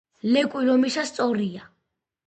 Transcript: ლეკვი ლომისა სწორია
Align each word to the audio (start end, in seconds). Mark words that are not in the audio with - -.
ლეკვი 0.35 0.63
ლომისა 0.69 1.05
სწორია 1.13 1.73